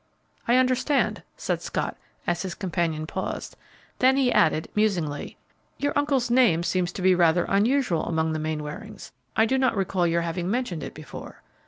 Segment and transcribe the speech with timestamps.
[0.47, 1.95] "I understand," said Scott,
[2.25, 3.55] as his companion paused.
[3.99, 5.37] Then he added, musingly,
[5.77, 10.07] "Your uncle's name seems to be rather unusual among the Mainwarings; I do not recall
[10.07, 11.43] your having mentioned it before."